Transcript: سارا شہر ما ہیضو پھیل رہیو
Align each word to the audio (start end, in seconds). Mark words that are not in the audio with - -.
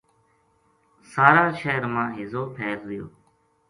سارا 1.11 1.45
شہر 1.59 1.83
ما 1.93 2.03
ہیضو 2.15 2.43
پھیل 2.55 2.79
رہیو 2.87 3.05